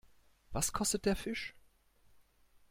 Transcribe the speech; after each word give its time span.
Was 0.51 0.71
kostet 0.73 1.05
der 1.05 1.15
Fisch? 1.15 1.53